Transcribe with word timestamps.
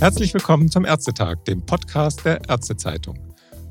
Herzlich 0.00 0.32
willkommen 0.32 0.70
zum 0.70 0.86
Ärztetag, 0.86 1.44
dem 1.44 1.60
Podcast 1.66 2.24
der 2.24 2.40
Ärztezeitung. 2.48 3.18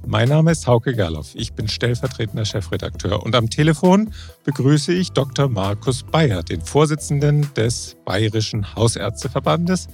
Mein 0.05 0.29
Name 0.29 0.51
ist 0.51 0.67
Hauke 0.67 0.93
Gerloff. 0.93 1.33
Ich 1.33 1.53
bin 1.53 1.67
stellvertretender 1.67 2.45
Chefredakteur 2.45 3.23
und 3.23 3.33
am 3.33 3.49
Telefon 3.49 4.13
begrüße 4.43 4.93
ich 4.93 5.11
Dr. 5.11 5.49
Markus 5.49 6.03
Bayer, 6.03 6.43
den 6.43 6.61
Vorsitzenden 6.61 7.51
des 7.55 7.97
Bayerischen 8.05 8.75
Hausärzteverbandes 8.75 9.87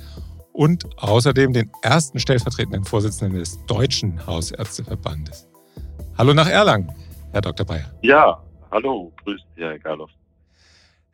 und 0.52 0.86
außerdem 1.02 1.54
den 1.54 1.72
ersten 1.82 2.20
stellvertretenden 2.20 2.84
Vorsitzenden 2.84 3.40
des 3.40 3.66
Deutschen 3.68 4.28
Hausärzteverbandes. 4.28 5.48
Hallo 6.18 6.34
nach 6.34 6.50
Erlangen, 6.50 6.92
Herr 7.32 7.40
Dr. 7.40 7.66
Bayer. 7.66 7.90
Ja, 8.02 8.44
hallo, 8.72 9.14
grüß 9.24 9.40
Sie, 9.56 9.62
Herr 9.62 9.80
Gerloff. 9.80 10.12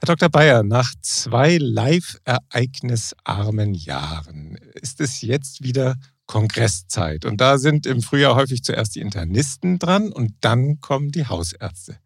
Herr 0.04 0.16
Dr. 0.16 0.30
Bayer, 0.30 0.64
nach 0.64 0.96
zwei 1.02 1.60
live-ereignisarmen 1.60 3.76
Jahren 3.76 4.58
ist 4.74 5.00
es 5.00 5.22
jetzt 5.22 5.64
wieder 5.64 5.96
Kongresszeit. 6.26 7.24
Und 7.24 7.40
da 7.40 7.60
sind 7.60 7.86
im 7.86 8.02
Frühjahr 8.02 8.36
häufig 8.36 8.64
zuerst 8.64 8.96
die 8.96 9.02
Internisten 9.02 9.78
dran 9.78 10.12
und 10.12 10.34
dann 10.42 10.82
kommen 10.82 11.12
die 11.12 11.28
Hausärzte. 11.28 12.00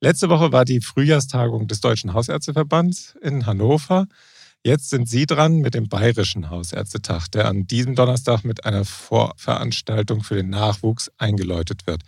Letzte 0.00 0.30
Woche 0.30 0.52
war 0.52 0.64
die 0.64 0.80
Frühjahrstagung 0.80 1.68
des 1.68 1.82
Deutschen 1.82 2.14
Hausärzteverbands 2.14 3.14
in 3.20 3.44
Hannover. 3.44 4.06
Jetzt 4.64 4.88
sind 4.88 5.06
Sie 5.06 5.26
dran 5.26 5.58
mit 5.58 5.74
dem 5.74 5.90
Bayerischen 5.90 6.48
Hausärztetag, 6.48 7.28
der 7.28 7.48
an 7.48 7.66
diesem 7.66 7.94
Donnerstag 7.94 8.42
mit 8.42 8.64
einer 8.64 8.86
Vorveranstaltung 8.86 10.22
für 10.22 10.36
den 10.36 10.48
Nachwuchs 10.48 11.10
eingeläutet 11.18 11.86
wird. 11.86 12.04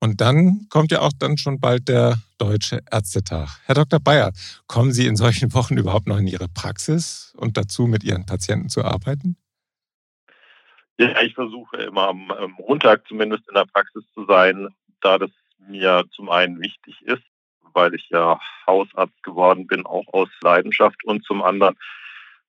Und 0.00 0.20
dann 0.20 0.66
kommt 0.68 0.92
ja 0.92 1.00
auch 1.00 1.12
dann 1.18 1.38
schon 1.38 1.60
bald 1.60 1.88
der 1.88 2.18
Deutsche 2.38 2.82
Ärztetag. 2.90 3.60
Herr 3.64 3.74
Dr. 3.74 4.00
Bayer, 4.00 4.32
kommen 4.66 4.92
Sie 4.92 5.06
in 5.06 5.16
solchen 5.16 5.54
Wochen 5.54 5.78
überhaupt 5.78 6.06
noch 6.06 6.18
in 6.18 6.26
Ihre 6.26 6.48
Praxis 6.48 7.34
und 7.38 7.56
dazu 7.56 7.86
mit 7.86 8.04
Ihren 8.04 8.26
Patienten 8.26 8.68
zu 8.68 8.84
arbeiten? 8.84 9.36
Ja, 10.98 11.20
ich 11.22 11.34
versuche 11.34 11.76
immer 11.78 12.08
am 12.08 12.30
Montag 12.58 13.06
zumindest 13.08 13.48
in 13.48 13.54
der 13.54 13.66
Praxis 13.66 14.04
zu 14.12 14.26
sein, 14.26 14.68
da 15.00 15.18
das 15.18 15.30
mir 15.58 16.04
zum 16.14 16.28
einen 16.30 16.60
wichtig 16.60 17.00
ist, 17.02 17.22
weil 17.72 17.94
ich 17.94 18.08
ja 18.10 18.38
Hausarzt 18.66 19.22
geworden 19.22 19.66
bin, 19.66 19.86
auch 19.86 20.06
aus 20.12 20.28
Leidenschaft 20.42 21.02
und 21.04 21.24
zum 21.24 21.42
anderen 21.42 21.76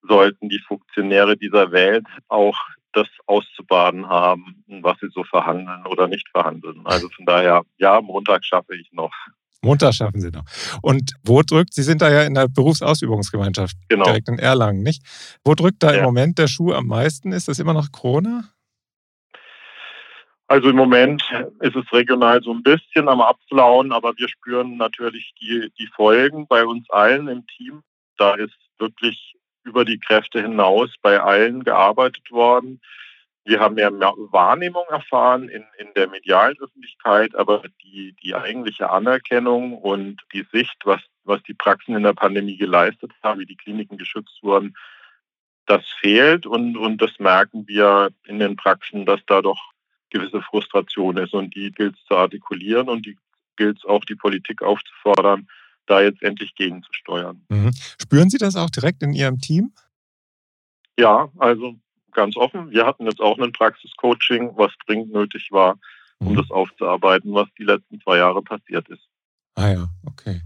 sollten 0.08 0.50
die 0.50 0.60
Funktionäre 0.60 1.38
dieser 1.38 1.72
Welt 1.72 2.06
auch 2.28 2.58
das 2.96 3.08
auszubaden 3.26 4.08
haben, 4.08 4.64
was 4.82 4.98
sie 5.02 5.10
so 5.14 5.24
verhandeln 5.24 5.86
oder 5.86 6.08
nicht 6.08 6.30
verhandeln. 6.30 6.82
Also 6.86 7.10
von 7.10 7.26
daher, 7.26 7.64
ja, 7.78 8.00
Montag 8.02 8.46
schaffe 8.46 8.76
ich 8.76 8.92
noch. 8.94 9.12
Montag 9.62 9.94
schaffen 9.94 10.22
Sie 10.22 10.30
noch. 10.30 10.44
Und 10.82 11.14
wo 11.24 11.42
drückt, 11.42 11.74
Sie 11.74 11.82
sind 11.82 12.02
da 12.02 12.12
ja 12.12 12.24
in 12.24 12.36
der 12.36 12.48
Berufsausübungsgemeinschaft 12.48 13.76
genau. 13.90 14.06
direkt 14.06 14.30
in 14.30 14.38
Erlangen, 14.38 14.84
nicht? 14.84 15.02
Wo 15.44 15.56
drückt 15.56 15.82
da 15.82 15.92
ja. 15.92 16.00
im 16.00 16.04
Moment 16.04 16.38
der 16.38 16.48
Schuh 16.48 16.72
am 16.72 16.88
meisten? 16.88 17.32
Ist 17.32 17.48
das 17.48 17.60
immer 17.60 17.74
noch 17.74 17.92
Corona? 17.92 18.44
Also 20.48 20.70
im 20.70 20.76
Moment 20.76 21.24
ist 21.62 21.76
es 21.76 21.92
regional 21.92 22.44
so 22.44 22.54
ein 22.54 22.62
bisschen 22.62 23.10
am 23.10 23.20
Abflauen, 23.20 23.92
aber 23.92 24.14
wir 24.18 24.30
spüren 24.30 24.78
natürlich 24.78 25.34
die, 25.42 25.72
die 25.80 25.90
Folgen 25.96 26.48
bei 26.48 26.64
uns 26.64 26.88
allen 26.92 27.28
im 27.28 27.48
Team. 27.48 27.82
Da 28.18 28.36
ist 28.36 28.56
wirklich 28.78 29.35
über 29.66 29.84
die 29.84 30.00
Kräfte 30.00 30.42
hinaus 30.42 30.94
bei 31.02 31.20
allen 31.20 31.64
gearbeitet 31.64 32.32
worden. 32.32 32.80
Wir 33.44 33.60
haben 33.60 33.76
mehr 33.76 33.92
Wahrnehmung 33.92 34.86
erfahren 34.90 35.50
in, 35.50 35.66
in 35.78 35.94
der 35.96 36.08
medialen 36.08 36.58
Öffentlichkeit, 36.60 37.36
aber 37.36 37.64
die, 37.84 38.16
die 38.24 38.34
eigentliche 38.34 38.90
Anerkennung 38.90 39.78
und 39.78 40.22
die 40.34 40.46
Sicht, 40.52 40.78
was, 40.84 41.02
was 41.24 41.44
die 41.44 41.54
Praxen 41.54 41.96
in 41.96 42.04
der 42.04 42.14
Pandemie 42.14 42.58
geleistet 42.58 43.12
haben, 43.22 43.40
wie 43.40 43.46
die 43.46 43.58
Kliniken 43.58 43.98
geschützt 43.98 44.40
wurden, 44.42 44.76
das 45.68 45.84
fehlt 46.00 46.46
und, 46.46 46.78
und 46.78 47.02
das 47.02 47.20
merken 47.20 47.68
wir 47.68 48.10
in 48.26 48.40
den 48.40 48.56
Praxen, 48.56 49.06
dass 49.06 49.20
da 49.28 49.42
doch 49.42 49.60
gewisse 50.10 50.42
Frustration 50.42 51.18
ist 51.18 51.34
und 51.34 51.56
die 51.56 51.72
gilt 51.72 51.96
es 51.96 52.06
zu 52.06 52.16
artikulieren 52.16 52.88
und 52.88 53.06
die 53.06 53.18
gilt 53.58 53.78
es 53.78 53.86
auch 53.86 54.06
die 54.06 54.16
Politik 54.16 54.62
aufzufordern, 54.62 55.48
da 55.88 56.02
jetzt 56.02 56.22
endlich 56.22 56.56
gegenzusteuern. 56.56 57.46
Mhm. 57.50 57.72
Spüren 58.02 58.30
Sie 58.30 58.38
das 58.38 58.56
auch 58.56 58.70
direkt 58.70 59.04
in 59.04 59.14
Ihrem 59.14 59.40
Team? 59.40 59.74
Ja, 60.98 61.30
also 61.38 61.76
ganz 62.12 62.36
offen. 62.38 62.72
Wir 62.72 62.86
hatten 62.86 63.06
jetzt 63.06 63.22
auch 63.22 63.38
ein 63.40 63.52
Praxiscoaching, 63.52 64.52
was 64.56 64.72
dringend 64.86 65.12
nötig 65.12 65.50
war, 65.52 65.78
um 66.20 66.32
mhm. 66.32 66.38
das 66.38 66.50
aufzuarbeiten, 66.50 67.34
was 67.34 67.48
die 67.60 67.64
letzten 67.64 68.00
zwei 68.02 68.18
Jahre 68.18 68.42
passiert 68.42 68.88
ist. 68.90 69.04
Ah 69.56 69.70
ja, 69.70 69.88
okay. 70.06 70.42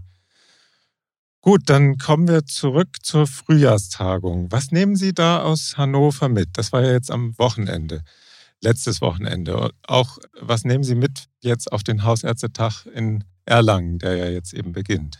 Gut, 1.42 1.62
dann 1.70 1.96
kommen 1.96 2.28
wir 2.28 2.44
zurück 2.44 2.98
zur 3.02 3.26
Frühjahrstagung. 3.26 4.52
Was 4.52 4.72
nehmen 4.72 4.94
Sie 4.94 5.14
da 5.14 5.42
aus 5.42 5.78
Hannover 5.78 6.28
mit? 6.28 6.50
Das 6.52 6.70
war 6.72 6.82
ja 6.82 6.92
jetzt 6.92 7.10
am 7.10 7.36
Wochenende, 7.38 8.02
letztes 8.60 9.00
Wochenende. 9.00 9.70
Auch 9.86 10.18
was 10.38 10.64
nehmen 10.64 10.84
Sie 10.84 10.94
mit 10.94 11.28
jetzt 11.40 11.72
auf 11.72 11.82
den 11.82 12.04
Hausärztetag 12.04 12.84
in 12.92 13.24
Erlangen, 13.46 13.98
der 13.98 14.16
ja 14.16 14.28
jetzt 14.28 14.52
eben 14.52 14.72
beginnt? 14.72 15.18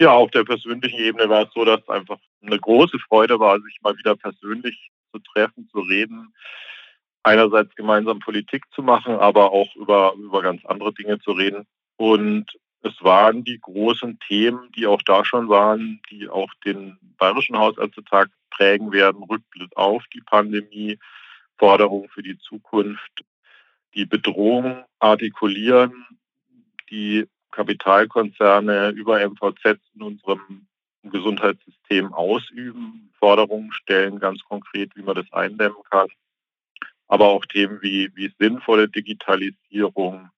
Ja, 0.00 0.12
auf 0.12 0.30
der 0.32 0.44
persönlichen 0.44 0.98
Ebene 0.98 1.28
war 1.28 1.46
es 1.46 1.52
so, 1.54 1.64
dass 1.64 1.80
es 1.80 1.88
einfach 1.88 2.18
eine 2.42 2.58
große 2.58 2.98
Freude 2.98 3.38
war, 3.38 3.60
sich 3.60 3.78
mal 3.82 3.96
wieder 3.96 4.16
persönlich 4.16 4.90
zu 5.12 5.20
treffen, 5.20 5.68
zu 5.70 5.80
reden, 5.80 6.34
einerseits 7.22 7.74
gemeinsam 7.76 8.18
Politik 8.18 8.64
zu 8.72 8.82
machen, 8.82 9.14
aber 9.14 9.52
auch 9.52 9.74
über, 9.76 10.14
über 10.18 10.42
ganz 10.42 10.64
andere 10.66 10.92
Dinge 10.92 11.20
zu 11.20 11.32
reden. 11.32 11.66
Und 11.96 12.46
es 12.82 12.92
waren 13.02 13.44
die 13.44 13.58
großen 13.60 14.18
Themen, 14.26 14.70
die 14.72 14.86
auch 14.86 15.00
da 15.02 15.24
schon 15.24 15.48
waren, 15.48 16.00
die 16.10 16.28
auch 16.28 16.52
den 16.64 16.98
Bayerischen 17.16 17.56
Hausärztetag 17.56 18.28
prägen 18.50 18.92
werden. 18.92 19.22
Rückblick 19.22 19.74
auf 19.76 20.02
die 20.12 20.20
Pandemie, 20.20 20.98
Forderungen 21.56 22.08
für 22.08 22.22
die 22.22 22.36
Zukunft, 22.38 23.24
die 23.94 24.04
Bedrohung 24.04 24.84
artikulieren, 24.98 26.04
die 26.90 27.26
Kapitalkonzerne 27.54 28.90
über 28.90 29.26
MVZ 29.26 29.78
in 29.94 30.02
unserem 30.02 30.66
Gesundheitssystem 31.04 32.12
ausüben, 32.12 33.12
Forderungen 33.18 33.72
stellen 33.72 34.18
ganz 34.18 34.42
konkret, 34.42 34.94
wie 34.96 35.02
man 35.02 35.14
das 35.14 35.32
eindämmen 35.32 35.82
kann. 35.90 36.08
Aber 37.06 37.28
auch 37.28 37.46
Themen 37.46 37.80
wie, 37.80 38.10
wie 38.16 38.32
sinnvolle 38.38 38.88
Digitalisierung, 38.88 40.30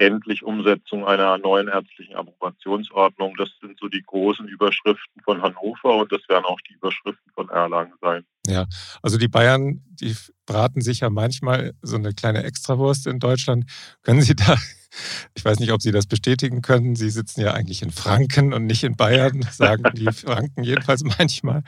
endlich 0.00 0.42
Umsetzung 0.42 1.04
einer 1.04 1.36
neuen 1.38 1.68
ärztlichen 1.68 2.14
Approbationsordnung. 2.14 3.34
Das 3.36 3.50
sind 3.60 3.78
so 3.78 3.88
die 3.88 4.02
großen 4.02 4.48
Überschriften 4.48 5.22
von 5.22 5.42
Hannover 5.42 5.96
und 5.96 6.10
das 6.10 6.26
werden 6.28 6.46
auch 6.46 6.60
die 6.68 6.74
Überschriften 6.74 7.30
von 7.34 7.50
Erlangen 7.50 7.92
sein. 8.00 8.24
Ja, 8.46 8.66
also 9.02 9.18
die 9.18 9.28
Bayern, 9.28 9.82
die 9.90 10.16
braten 10.46 10.80
sich 10.80 11.00
ja 11.00 11.10
manchmal 11.10 11.72
so 11.82 11.96
eine 11.96 12.14
kleine 12.14 12.42
Extrawurst 12.44 13.06
in 13.06 13.18
Deutschland. 13.18 13.64
Können 14.02 14.22
Sie 14.22 14.34
da 14.34 14.56
ich 15.34 15.44
weiß 15.44 15.60
nicht, 15.60 15.72
ob 15.72 15.82
Sie 15.82 15.92
das 15.92 16.06
bestätigen 16.06 16.62
können. 16.62 16.96
Sie 16.96 17.10
sitzen 17.10 17.42
ja 17.42 17.52
eigentlich 17.52 17.82
in 17.82 17.90
Franken 17.90 18.52
und 18.52 18.66
nicht 18.66 18.82
in 18.84 18.96
Bayern, 18.96 19.42
sagen 19.52 19.84
die 19.94 20.10
Franken 20.12 20.64
jedenfalls 20.64 21.04
manchmal. 21.04 21.62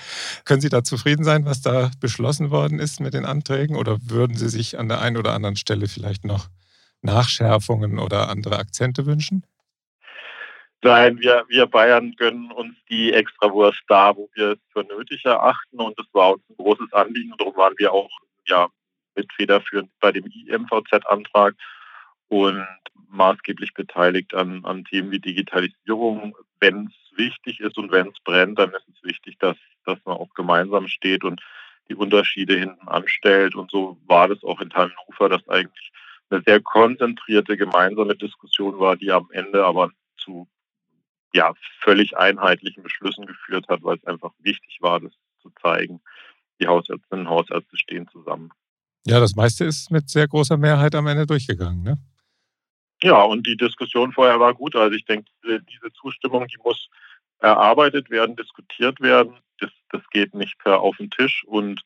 Können 0.44 0.60
Sie 0.60 0.70
da 0.70 0.82
zufrieden 0.82 1.25
sein, 1.25 1.44
was 1.44 1.60
da 1.60 1.91
beschlossen 2.00 2.50
worden 2.50 2.78
ist 2.78 3.00
mit 3.00 3.14
den 3.14 3.26
Anträgen? 3.26 3.76
Oder 3.76 3.99
würden 4.03 4.37
Sie 4.37 4.49
sich 4.49 4.78
an 4.78 4.88
der 4.88 5.00
einen 5.00 5.19
oder 5.19 5.34
anderen 5.34 5.56
Stelle 5.56 5.87
vielleicht 5.87 6.25
noch 6.25 6.49
Nachschärfungen 7.02 7.98
oder 7.98 8.28
andere 8.28 8.58
Akzente 8.58 9.06
wünschen? 9.06 9.44
Nein, 10.84 11.20
wir, 11.20 11.44
wir 11.48 11.66
Bayern 11.66 12.12
gönnen 12.16 12.50
uns 12.50 12.74
die 12.90 13.12
Extrawurst 13.12 13.82
da, 13.86 14.16
wo 14.16 14.28
wir 14.34 14.52
es 14.52 14.58
für 14.72 14.82
nötig 14.82 15.24
erachten. 15.24 15.78
Und 15.78 15.96
das 15.98 16.06
war 16.12 16.32
uns 16.32 16.42
ein 16.50 16.56
großes 16.56 16.92
Anliegen. 16.92 17.34
Darum 17.38 17.56
waren 17.56 17.74
wir 17.76 17.92
auch 17.92 18.10
ja, 18.46 18.68
mit 19.14 19.32
federführend 19.32 19.90
bei 20.00 20.10
dem 20.10 20.24
IMVZ-Antrag 20.26 21.54
und 22.28 22.66
maßgeblich 23.08 23.74
beteiligt 23.74 24.34
an, 24.34 24.64
an 24.64 24.84
Themen 24.84 25.12
wie 25.12 25.20
Digitalisierung. 25.20 26.36
Wenn 26.58 26.86
es 26.86 27.16
wichtig 27.16 27.60
ist 27.60 27.78
und 27.78 27.93
wenn 27.93 28.08
es 28.08 28.19
brennt, 28.25 28.58
dann 28.58 28.70
ist 28.70 28.88
es 28.88 29.05
wichtig, 29.05 29.38
dass, 29.38 29.56
dass 29.84 29.98
man 30.05 30.16
auch 30.16 30.34
gemeinsam 30.34 30.88
steht 30.88 31.22
und 31.22 31.40
die 31.88 31.94
Unterschiede 31.94 32.58
hinten 32.58 32.88
anstellt. 32.88 33.55
Und 33.55 33.70
so 33.70 33.98
war 34.06 34.26
das 34.26 34.43
auch 34.43 34.60
in 34.60 34.72
Hannover, 34.72 35.28
dass 35.28 35.48
eigentlich 35.48 35.93
eine 36.32 36.43
sehr 36.46 36.61
konzentrierte 36.61 37.56
gemeinsame 37.56 38.17
Diskussion 38.17 38.79
war, 38.79 38.96
die 38.96 39.12
am 39.12 39.29
Ende 39.32 39.64
aber 39.64 39.90
zu 40.17 40.49
ja, 41.34 41.55
völlig 41.81 42.17
einheitlichen 42.17 42.82
Beschlüssen 42.82 43.26
geführt 43.26 43.67
hat, 43.69 43.82
weil 43.82 43.96
es 43.96 44.05
einfach 44.05 44.32
wichtig 44.38 44.79
war, 44.81 45.00
das 45.00 45.12
zu 45.40 45.50
zeigen. 45.61 46.00
Die 46.61 46.67
Hausärztinnen 46.67 47.26
und 47.26 47.32
Hausärzte 47.32 47.76
stehen 47.76 48.08
zusammen. 48.08 48.50
Ja, 49.05 49.19
das 49.19 49.34
meiste 49.34 49.64
ist 49.64 49.90
mit 49.90 50.08
sehr 50.08 50.29
großer 50.29 50.56
Mehrheit 50.56 50.94
am 50.94 51.06
Ende 51.06 51.26
durchgegangen, 51.26 51.82
ne? 51.82 51.99
Ja, 53.02 53.20
und 53.23 53.46
die 53.46 53.56
Diskussion 53.56 54.12
vorher 54.12 54.38
war 54.38 54.55
gut. 54.55 54.76
Also 54.76 54.94
ich 54.94 55.05
denke, 55.05 55.29
diese 55.44 55.93
Zustimmung, 55.93 56.46
die 56.46 56.58
muss 56.62 56.88
erarbeitet 57.40 58.11
werden, 58.11 58.37
diskutiert 58.37 59.00
werden. 59.00 59.34
Das, 59.58 59.70
das 59.90 60.02
geht 60.11 60.34
nicht 60.34 60.56
per 60.58 60.81
auf 60.81 60.96
den 60.99 61.11
Tisch 61.11 61.43
und 61.46 61.82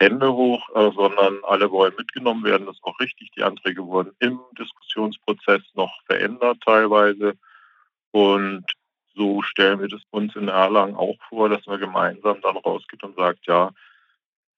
Hände 0.00 0.32
hoch, 0.32 0.62
äh, 0.74 0.90
sondern 0.94 1.38
alle 1.44 1.70
wollen 1.70 1.94
mitgenommen 1.96 2.44
werden. 2.44 2.66
Das 2.66 2.76
ist 2.76 2.84
auch 2.84 2.98
richtig. 3.00 3.30
Die 3.36 3.42
Anträge 3.42 3.84
wurden 3.84 4.12
im 4.20 4.40
Diskussionsprozess 4.58 5.62
noch 5.74 5.92
verändert 6.06 6.58
teilweise. 6.64 7.34
Und 8.12 8.64
so 9.14 9.42
stellen 9.42 9.80
wir 9.80 9.88
das 9.88 10.02
uns 10.10 10.36
in 10.36 10.48
Erlangen 10.48 10.94
auch 10.94 11.16
vor, 11.28 11.48
dass 11.48 11.66
man 11.66 11.80
gemeinsam 11.80 12.40
dann 12.42 12.56
rausgeht 12.56 13.02
und 13.02 13.16
sagt, 13.16 13.46
ja, 13.46 13.72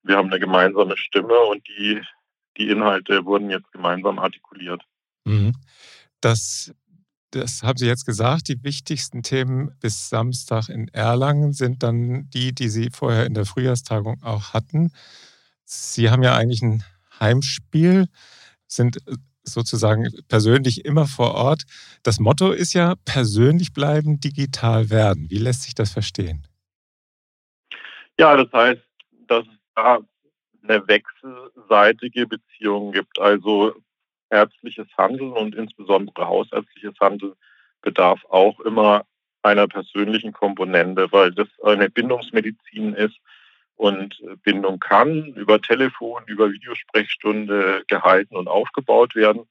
wir 0.03 0.17
haben 0.17 0.29
eine 0.29 0.41
gemeinsame 0.41 0.97
Stimme 0.97 1.39
und 1.51 1.67
die, 1.67 2.01
die 2.59 2.69
Inhalte 2.69 3.25
wurden 3.25 3.51
jetzt 3.51 3.71
gemeinsam 3.73 4.19
artikuliert. 4.19 4.83
Mhm. 5.25 5.53
Das, 6.21 6.75
das 7.31 7.63
haben 7.63 7.79
Sie 7.79 7.87
jetzt 7.87 8.05
gesagt. 8.05 8.49
Die 8.49 8.63
wichtigsten 8.63 9.23
Themen 9.23 9.75
bis 9.81 10.11
Samstag 10.11 10.69
in 10.69 10.89
Erlangen 10.89 11.55
sind 11.55 11.83
dann 11.83 12.29
die, 12.31 12.55
die 12.55 12.69
Sie 12.69 12.91
vorher 12.91 13.25
in 13.25 13.35
der 13.35 13.47
Frühjahrstagung 13.47 14.23
auch 14.23 14.53
hatten. 14.53 14.93
Sie 15.73 16.11
haben 16.11 16.25
ja 16.25 16.35
eigentlich 16.35 16.63
ein 16.63 16.83
Heimspiel, 17.21 18.09
sind 18.67 18.99
sozusagen 19.45 20.09
persönlich 20.27 20.85
immer 20.85 21.07
vor 21.07 21.35
Ort. 21.35 21.63
Das 22.03 22.19
Motto 22.19 22.51
ist 22.51 22.73
ja 22.73 22.95
persönlich 23.05 23.73
bleiben, 23.73 24.19
digital 24.19 24.91
werden. 24.91 25.31
Wie 25.31 25.39
lässt 25.39 25.63
sich 25.63 25.77
das 25.77 25.93
verstehen? 25.93 26.45
Ja, 28.19 28.37
das 28.37 28.53
heißt, 28.53 28.83
dass 29.29 29.45
es 29.47 29.61
da 29.77 30.01
eine 30.65 30.89
wechselseitige 30.89 32.27
Beziehung 32.27 32.91
gibt. 32.91 33.21
Also 33.21 33.73
ärztliches 34.29 34.89
Handeln 34.99 35.33
und 35.33 35.55
insbesondere 35.55 36.27
hausärztliches 36.27 36.95
Handeln 37.01 37.35
bedarf 37.81 38.25
auch 38.29 38.59
immer 38.61 39.05
einer 39.43 39.69
persönlichen 39.69 40.33
Komponente, 40.33 41.13
weil 41.13 41.31
das 41.31 41.49
eine 41.63 41.89
Bindungsmedizin 41.89 42.95
ist 42.95 43.17
und 43.81 44.21
Bindung 44.43 44.79
kann 44.79 45.33
über 45.37 45.59
Telefon, 45.63 46.23
über 46.27 46.53
Videosprechstunde 46.53 47.83
gehalten 47.89 48.37
und 48.37 48.47
aufgebaut 48.47 49.15
werden. 49.15 49.49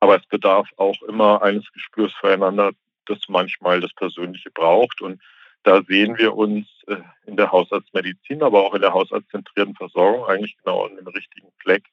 Aber 0.00 0.16
es 0.16 0.26
bedarf 0.26 0.68
auch 0.76 1.02
immer 1.04 1.40
eines 1.40 1.72
Gespürs 1.72 2.12
füreinander, 2.12 2.72
das 3.06 3.20
manchmal 3.28 3.80
das 3.80 3.94
Persönliche 3.94 4.50
braucht. 4.50 5.00
Und 5.00 5.22
da 5.62 5.82
sehen 5.82 6.18
wir 6.18 6.36
uns 6.36 6.68
äh, 6.88 6.96
in 7.24 7.38
der 7.38 7.52
Hausarztmedizin, 7.52 8.42
aber 8.42 8.66
auch 8.66 8.74
in 8.74 8.82
der 8.82 8.92
hausarztzentrierten 8.92 9.74
Versorgung 9.74 10.26
eigentlich 10.26 10.58
genau 10.58 10.84
an 10.84 10.96
dem 10.96 11.06
richtigen 11.06 11.48
Fleck, 11.58 11.84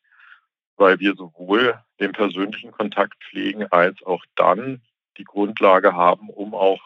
weil 0.75 0.99
wir 0.99 1.15
sowohl 1.15 1.79
den 2.01 2.11
persönlichen 2.11 2.73
Kontakt 2.73 3.15
pflegen 3.23 3.65
als 3.71 4.03
auch 4.03 4.25
dann 4.35 4.81
die 5.17 5.23
Grundlage 5.23 5.93
haben, 5.93 6.29
um 6.29 6.53
auch 6.53 6.81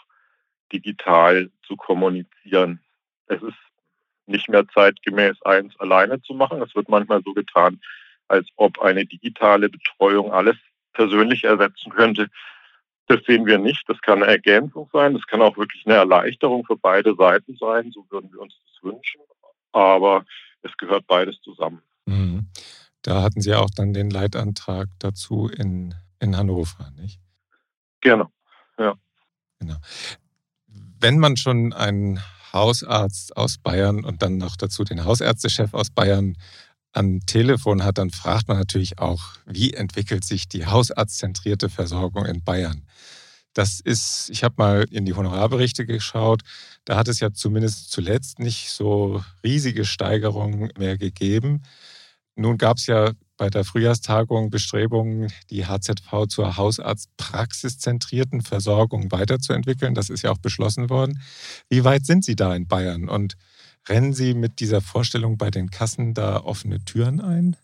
digital 0.71 1.49
zu 1.63 1.75
kommunizieren. 1.75 2.81
Es 3.25 3.41
ist 3.41 3.57
nicht 4.31 4.49
mehr 4.49 4.67
zeitgemäß 4.67 5.41
eins 5.43 5.79
alleine 5.79 6.21
zu 6.21 6.33
machen. 6.33 6.61
Es 6.61 6.73
wird 6.75 6.89
manchmal 6.89 7.21
so 7.23 7.33
getan, 7.33 7.79
als 8.27 8.47
ob 8.55 8.79
eine 8.79 9.05
digitale 9.05 9.69
Betreuung 9.69 10.31
alles 10.31 10.55
persönlich 10.93 11.43
ersetzen 11.43 11.91
könnte. 11.91 12.27
Das 13.07 13.19
sehen 13.25 13.45
wir 13.45 13.57
nicht. 13.57 13.87
Das 13.87 13.99
kann 14.01 14.23
eine 14.23 14.31
Ergänzung 14.31 14.89
sein. 14.93 15.13
Das 15.13 15.25
kann 15.27 15.41
auch 15.41 15.57
wirklich 15.57 15.85
eine 15.85 15.95
Erleichterung 15.95 16.65
für 16.65 16.77
beide 16.77 17.15
Seiten 17.15 17.57
sein. 17.57 17.91
So 17.91 18.05
würden 18.09 18.31
wir 18.31 18.39
uns 18.39 18.53
das 18.65 18.83
wünschen. 18.83 19.21
Aber 19.73 20.25
es 20.61 20.75
gehört 20.77 21.05
beides 21.07 21.39
zusammen. 21.41 21.81
Mhm. 22.05 22.47
Da 23.01 23.23
hatten 23.23 23.41
Sie 23.41 23.53
auch 23.53 23.69
dann 23.75 23.93
den 23.93 24.09
Leitantrag 24.09 24.87
dazu 24.99 25.47
in, 25.47 25.95
in 26.19 26.37
Hannover, 26.37 26.91
nicht? 26.95 27.19
Genau, 28.01 28.31
ja. 28.77 28.95
Genau. 29.59 29.75
Wenn 30.67 31.19
man 31.19 31.35
schon 31.37 31.73
einen 31.73 32.19
Hausarzt 32.53 33.35
aus 33.37 33.57
Bayern 33.57 34.03
und 34.03 34.21
dann 34.21 34.37
noch 34.37 34.55
dazu 34.55 34.83
den 34.83 35.05
Hausärztechef 35.05 35.73
aus 35.73 35.89
Bayern 35.89 36.35
am 36.93 37.25
Telefon 37.25 37.83
hat, 37.83 37.97
dann 37.97 38.09
fragt 38.09 38.47
man 38.47 38.57
natürlich 38.57 38.99
auch, 38.99 39.21
wie 39.45 39.73
entwickelt 39.73 40.25
sich 40.25 40.47
die 40.47 40.65
hausarztzentrierte 40.65 41.69
Versorgung 41.69 42.25
in 42.25 42.43
Bayern? 42.43 42.85
Das 43.53 43.81
ist, 43.81 44.29
ich 44.29 44.43
habe 44.43 44.55
mal 44.57 44.85
in 44.91 45.05
die 45.05 45.13
Honorarberichte 45.13 45.85
geschaut, 45.85 46.41
da 46.85 46.95
hat 46.95 47.07
es 47.07 47.19
ja 47.19 47.33
zumindest 47.33 47.91
zuletzt 47.91 48.39
nicht 48.39 48.69
so 48.69 49.23
riesige 49.43 49.83
Steigerungen 49.85 50.71
mehr 50.77 50.97
gegeben. 50.97 51.63
Nun 52.35 52.57
gab 52.57 52.77
es 52.77 52.87
ja 52.87 53.11
bei 53.41 53.49
der 53.49 53.63
Frühjahrstagung 53.63 54.51
Bestrebungen, 54.51 55.33
die 55.49 55.65
HZV 55.65 56.27
zur 56.27 56.57
hausarztpraxiszentrierten 56.57 58.41
Versorgung 58.41 59.11
weiterzuentwickeln. 59.11 59.95
Das 59.95 60.11
ist 60.11 60.21
ja 60.21 60.29
auch 60.29 60.37
beschlossen 60.37 60.91
worden. 60.91 61.19
Wie 61.67 61.83
weit 61.83 62.05
sind 62.05 62.23
Sie 62.23 62.35
da 62.35 62.53
in 62.53 62.67
Bayern 62.67 63.09
und 63.09 63.33
rennen 63.89 64.13
Sie 64.13 64.35
mit 64.35 64.59
dieser 64.59 64.79
Vorstellung 64.79 65.39
bei 65.39 65.49
den 65.49 65.71
Kassen 65.71 66.13
da 66.13 66.37
offene 66.37 66.85
Türen 66.85 67.19
ein? 67.19 67.57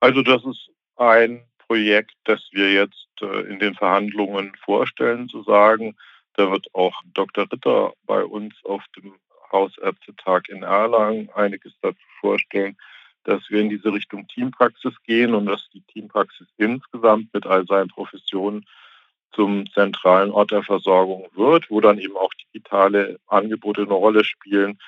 Also 0.00 0.22
das 0.22 0.42
ist 0.42 0.70
ein 0.96 1.44
Projekt, 1.58 2.14
das 2.24 2.40
wir 2.52 2.72
jetzt 2.72 3.06
äh, 3.20 3.42
in 3.42 3.58
den 3.58 3.74
Verhandlungen 3.74 4.54
vorstellen, 4.64 5.28
zu 5.28 5.42
sagen, 5.42 5.96
da 6.32 6.50
wird 6.50 6.66
auch 6.72 6.94
Dr. 7.12 7.44
Ritter 7.52 7.92
bei 8.06 8.24
uns 8.24 8.54
auf 8.64 8.82
dem 8.96 9.16
Hausärztetag 9.52 10.48
in 10.48 10.62
Erlangen 10.62 11.28
einiges 11.34 11.74
dazu 11.82 12.00
vorstellen, 12.22 12.78
dass 13.24 13.42
wir 13.50 13.60
in 13.60 13.70
diese 13.70 13.92
Richtung 13.92 14.26
Teampraxis 14.28 14.94
gehen 15.04 15.34
und 15.34 15.46
dass 15.46 15.68
die 15.70 15.82
Teampraxis 15.82 16.46
insgesamt 16.56 17.32
mit 17.32 17.46
all 17.46 17.66
seinen 17.66 17.88
Professionen 17.88 18.66
zum 19.32 19.68
zentralen 19.72 20.30
Ort 20.30 20.52
der 20.52 20.62
Versorgung 20.62 21.26
wird, 21.34 21.70
wo 21.70 21.80
dann 21.80 21.98
eben 21.98 22.16
auch 22.16 22.32
digitale 22.34 23.18
Angebote 23.26 23.82
eine 23.82 23.92
Rolle 23.92 24.24
spielen, 24.24 24.78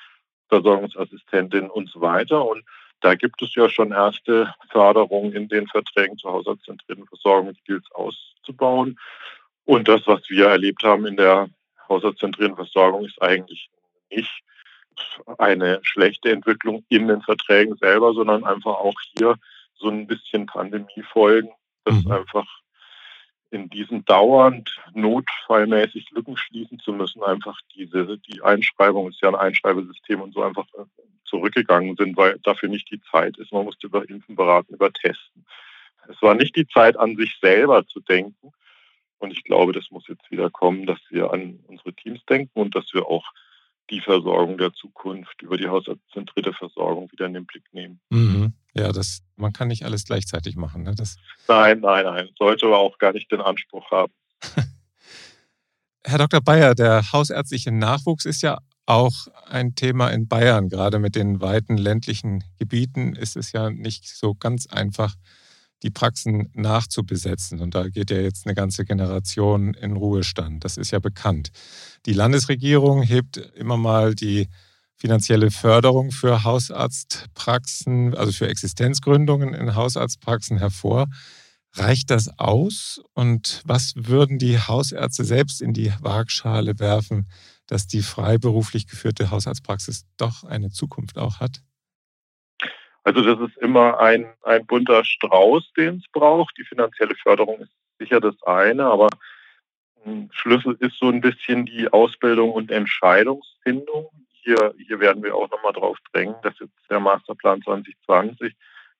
Versorgungsassistentin 0.47 1.69
und 1.69 1.89
so 1.89 1.99
weiter. 1.99 2.45
Und 2.45 2.63
da 3.01 3.15
gibt 3.15 3.41
es 3.41 3.53
ja 3.55 3.69
schon 3.69 3.91
erste 3.91 4.53
Förderungen 4.69 5.33
in 5.33 5.47
den 5.49 5.67
Verträgen 5.67 6.17
zur 6.17 6.33
haushaltszentrierten 6.33 7.05
Versorgung, 7.07 7.53
die 7.53 7.63
gilt 7.65 7.85
auszubauen. 7.93 8.97
Und 9.65 9.87
das, 9.87 10.07
was 10.07 10.29
wir 10.29 10.47
erlebt 10.47 10.83
haben 10.83 11.05
in 11.05 11.17
der 11.17 11.49
haushaltszentrierten 11.89 12.55
Versorgung, 12.55 13.05
ist 13.05 13.21
eigentlich 13.21 13.69
nicht 14.09 14.41
eine 15.37 15.79
schlechte 15.83 16.31
Entwicklung 16.31 16.83
in 16.89 17.07
den 17.07 17.21
Verträgen 17.21 17.75
selber, 17.77 18.13
sondern 18.13 18.43
einfach 18.45 18.75
auch 18.75 18.95
hier 19.17 19.35
so 19.75 19.89
ein 19.89 20.07
bisschen 20.07 20.45
Pandemiefolgen, 20.45 21.51
dass 21.85 22.03
mhm. 22.03 22.11
einfach 22.11 22.47
in 23.49 23.69
diesen 23.69 24.03
dauernd 24.05 24.77
notfallmäßig 24.93 26.11
Lücken 26.11 26.35
schließen 26.37 26.79
zu 26.79 26.91
müssen, 26.91 27.23
einfach 27.23 27.59
diese, 27.75 28.17
die 28.17 28.41
Einschreibung 28.41 29.09
ist 29.09 29.21
ja 29.21 29.29
ein 29.29 29.35
Einschreibesystem 29.35 30.21
und 30.21 30.33
so 30.33 30.43
einfach 30.43 30.67
äh, 30.77 30.83
zurückgegangen 31.25 31.95
sind, 31.95 32.17
weil 32.17 32.39
dafür 32.39 32.69
nicht 32.69 32.91
die 32.91 33.01
Zeit 33.11 33.37
ist. 33.37 33.53
Man 33.53 33.65
musste 33.65 33.87
über 33.87 34.07
Impfen 34.09 34.35
beraten, 34.35 34.73
über 34.73 34.91
Testen. 34.91 35.45
Es 36.09 36.21
war 36.21 36.35
nicht 36.35 36.55
die 36.55 36.67
Zeit 36.67 36.97
an 36.97 37.15
sich 37.15 37.37
selber 37.41 37.85
zu 37.85 37.99
denken. 37.99 38.51
Und 39.19 39.31
ich 39.31 39.43
glaube, 39.43 39.73
das 39.73 39.89
muss 39.91 40.07
jetzt 40.07 40.29
wieder 40.29 40.49
kommen, 40.49 40.85
dass 40.85 40.99
wir 41.09 41.33
an 41.33 41.59
unsere 41.67 41.93
Teams 41.93 42.23
denken 42.25 42.59
und 42.59 42.75
dass 42.75 42.93
wir 42.93 43.07
auch 43.07 43.25
die 43.89 44.01
Versorgung 44.01 44.57
der 44.57 44.73
Zukunft 44.73 45.41
über 45.41 45.57
die 45.57 45.67
haushaltszentrierte 45.67 46.53
Versorgung 46.53 47.11
wieder 47.11 47.25
in 47.25 47.33
den 47.33 47.45
Blick 47.45 47.63
nehmen. 47.71 47.99
Mhm. 48.09 48.53
Ja, 48.73 48.91
das, 48.91 49.21
man 49.35 49.53
kann 49.53 49.69
nicht 49.69 49.85
alles 49.85 50.05
gleichzeitig 50.05 50.55
machen. 50.55 50.83
Ne? 50.83 50.93
Das 50.95 51.17
nein, 51.47 51.79
nein, 51.79 52.05
nein. 52.05 52.29
Sollte 52.37 52.67
aber 52.67 52.79
auch 52.79 52.97
gar 52.97 53.13
nicht 53.13 53.31
den 53.31 53.41
Anspruch 53.41 53.89
haben. 53.91 54.13
Herr 56.03 56.19
Dr. 56.19 56.41
Bayer, 56.41 56.75
der 56.75 57.11
hausärztliche 57.11 57.71
Nachwuchs 57.71 58.25
ist 58.25 58.41
ja 58.41 58.59
auch 58.85 59.27
ein 59.45 59.75
Thema 59.75 60.09
in 60.09 60.27
Bayern. 60.27 60.69
Gerade 60.69 60.99
mit 60.99 61.15
den 61.15 61.41
weiten 61.41 61.77
ländlichen 61.77 62.43
Gebieten 62.59 63.15
ist 63.15 63.35
es 63.35 63.51
ja 63.51 63.69
nicht 63.69 64.07
so 64.07 64.33
ganz 64.33 64.67
einfach, 64.67 65.15
die 65.83 65.89
Praxen 65.89 66.49
nachzubesetzen. 66.53 67.59
Und 67.59 67.75
da 67.75 67.87
geht 67.87 68.09
ja 68.09 68.17
jetzt 68.17 68.45
eine 68.45 68.55
ganze 68.55 68.85
Generation 68.85 69.73
in 69.73 69.95
Ruhestand. 69.95 70.63
Das 70.63 70.77
ist 70.77 70.91
ja 70.91 70.99
bekannt. 70.99 71.49
Die 72.05 72.13
Landesregierung 72.13 73.03
hebt 73.03 73.37
immer 73.37 73.77
mal 73.77 74.15
die 74.15 74.47
finanzielle 74.95 75.51
Förderung 75.51 76.11
für 76.11 76.43
Hausarztpraxen, 76.43 78.15
also 78.15 78.31
für 78.31 78.47
Existenzgründungen 78.47 79.53
in 79.53 79.75
Hausarztpraxen 79.75 80.57
hervor. 80.57 81.07
Reicht 81.73 82.09
das 82.09 82.39
aus? 82.39 82.99
Und 83.13 83.61
was 83.63 83.93
würden 83.95 84.39
die 84.39 84.57
Hausärzte 84.57 85.23
selbst 85.23 85.61
in 85.61 85.73
die 85.73 85.93
Waagschale 86.01 86.79
werfen, 86.79 87.27
dass 87.67 87.85
die 87.85 88.01
freiberuflich 88.01 88.87
geführte 88.87 89.29
Hausarztpraxis 89.29 90.05
doch 90.17 90.43
eine 90.43 90.71
Zukunft 90.71 91.19
auch 91.19 91.39
hat? 91.39 91.61
Also 93.07 93.21
das 93.21 93.39
ist 93.49 93.57
immer 93.59 94.01
ein, 94.01 94.25
ein 94.43 94.65
bunter 94.65 95.05
Strauß, 95.05 95.71
den 95.77 95.95
es 95.95 96.11
braucht. 96.11 96.57
Die 96.57 96.65
finanzielle 96.65 97.15
Förderung 97.15 97.61
ist 97.61 97.71
sicher 97.99 98.19
das 98.19 98.35
eine, 98.43 98.83
aber 98.83 99.07
Schlüssel 100.31 100.75
ist 100.81 100.97
so 100.99 101.07
ein 101.07 101.21
bisschen 101.21 101.65
die 101.65 101.87
Ausbildung 101.87 102.51
und 102.51 102.69
Entscheidungsfindung. 102.69 104.09
Hier, 104.43 104.75
hier 104.85 104.99
werden 104.99 105.23
wir 105.23 105.35
auch 105.35 105.49
nochmal 105.49 105.71
drauf 105.71 105.97
drängen, 106.11 106.35
dass 106.43 106.59
jetzt 106.59 106.75
der 106.89 106.99
Masterplan 106.99 107.61
2020, 107.61 108.53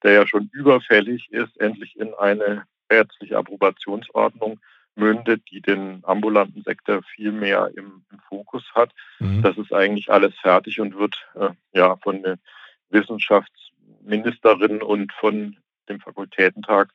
der 0.03 0.13
ja 0.13 0.25
schon 0.25 0.49
überfällig 0.53 1.29
ist, 1.31 1.59
endlich 1.59 1.99
in 1.99 2.13
eine 2.13 2.63
ärztliche 2.87 3.37
Approbationsordnung 3.37 4.61
mündet, 4.95 5.43
die 5.51 5.59
den 5.59 5.99
ambulanten 6.05 6.63
Sektor 6.63 7.03
viel 7.03 7.33
mehr 7.33 7.71
im, 7.75 8.05
im 8.09 8.19
Fokus 8.29 8.63
hat. 8.73 8.93
Mhm. 9.19 9.41
Das 9.41 9.57
ist 9.57 9.73
eigentlich 9.73 10.09
alles 10.09 10.33
fertig 10.39 10.79
und 10.79 10.97
wird 10.97 11.17
äh, 11.35 11.49
ja 11.73 11.97
von 11.97 12.23
der 12.23 12.39
Wissenschafts- 12.89 13.66
Ministerin 14.07 14.81
und 14.81 15.13
von 15.13 15.57
dem 15.89 15.99
Fakultätentag 15.99 16.91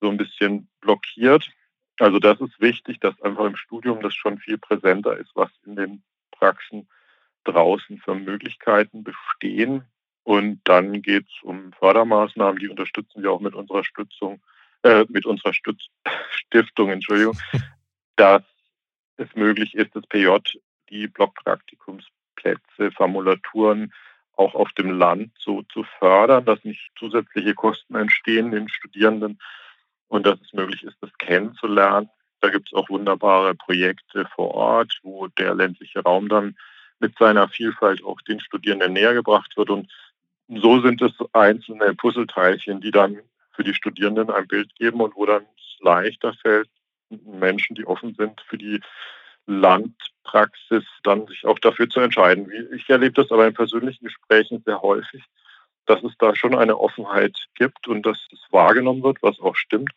so 0.00 0.08
ein 0.08 0.16
bisschen 0.16 0.68
blockiert. 0.80 1.50
Also 1.98 2.18
das 2.18 2.40
ist 2.40 2.60
wichtig, 2.60 3.00
dass 3.00 3.20
einfach 3.22 3.44
im 3.44 3.56
Studium 3.56 4.00
das 4.00 4.14
schon 4.14 4.38
viel 4.38 4.58
präsenter 4.58 5.16
ist, 5.18 5.30
was 5.34 5.50
in 5.66 5.76
den 5.76 6.02
Praxen 6.30 6.88
draußen 7.44 7.98
für 7.98 8.14
Möglichkeiten 8.14 9.04
bestehen. 9.04 9.84
Und 10.22 10.60
dann 10.64 11.02
geht 11.02 11.26
es 11.26 11.42
um 11.42 11.72
Fördermaßnahmen, 11.74 12.58
die 12.58 12.68
unterstützen 12.68 13.22
wir 13.22 13.32
auch 13.32 13.40
mit 13.40 13.54
unserer 13.54 13.84
Stützung, 13.84 14.42
äh, 14.82 15.04
mit 15.08 15.26
unserer 15.26 15.52
Stütz 15.52 15.86
Stiftung, 16.30 16.90
Entschuldigung, 16.90 17.38
dass 18.16 18.42
es 19.16 19.28
möglich 19.34 19.74
ist, 19.74 19.94
das 19.94 20.06
PJ 20.06 20.28
die 20.90 21.06
Blockpraktikumsplätze, 21.06 22.90
Formulaturen 22.92 23.92
auch 24.40 24.54
auf 24.54 24.72
dem 24.72 24.98
Land 24.98 25.30
so 25.38 25.62
zu 25.72 25.84
fördern, 25.98 26.46
dass 26.46 26.64
nicht 26.64 26.90
zusätzliche 26.98 27.54
Kosten 27.54 27.94
entstehen 27.94 28.50
den 28.50 28.68
Studierenden 28.70 29.38
und 30.08 30.26
dass 30.26 30.40
es 30.40 30.52
möglich 30.54 30.82
ist, 30.82 30.96
das 31.00 31.10
kennenzulernen. 31.18 32.08
Da 32.40 32.48
gibt 32.48 32.68
es 32.68 32.72
auch 32.72 32.88
wunderbare 32.88 33.54
Projekte 33.54 34.26
vor 34.34 34.54
Ort, 34.54 34.98
wo 35.02 35.26
der 35.26 35.54
ländliche 35.54 36.00
Raum 36.00 36.28
dann 36.30 36.56
mit 37.00 37.16
seiner 37.18 37.48
Vielfalt 37.48 38.02
auch 38.02 38.20
den 38.22 38.40
Studierenden 38.40 38.94
näher 38.94 39.12
gebracht 39.12 39.54
wird. 39.56 39.68
Und 39.68 39.92
so 40.48 40.80
sind 40.80 41.02
es 41.02 41.12
einzelne 41.34 41.94
Puzzleteilchen, 41.94 42.80
die 42.80 42.90
dann 42.90 43.18
für 43.52 43.62
die 43.62 43.74
Studierenden 43.74 44.30
ein 44.30 44.48
Bild 44.48 44.74
geben 44.74 45.02
und 45.02 45.14
wo 45.16 45.26
dann 45.26 45.42
es 45.42 45.76
leichter 45.80 46.32
fällt, 46.40 46.70
Menschen, 47.10 47.76
die 47.76 47.86
offen 47.86 48.14
sind 48.14 48.40
für 48.48 48.56
die 48.56 48.80
Landpraxis, 49.50 50.84
dann 51.02 51.26
sich 51.26 51.44
auch 51.44 51.58
dafür 51.58 51.88
zu 51.90 52.00
entscheiden. 52.00 52.50
Ich 52.74 52.88
erlebe 52.88 53.14
das 53.20 53.32
aber 53.32 53.46
in 53.46 53.54
persönlichen 53.54 54.04
Gesprächen 54.04 54.62
sehr 54.64 54.80
häufig, 54.80 55.24
dass 55.86 56.02
es 56.04 56.12
da 56.18 56.36
schon 56.36 56.54
eine 56.54 56.78
Offenheit 56.78 57.36
gibt 57.54 57.88
und 57.88 58.06
dass 58.06 58.18
es 58.32 58.40
wahrgenommen 58.50 59.02
wird, 59.02 59.22
was 59.22 59.40
auch 59.40 59.56
stimmt, 59.56 59.90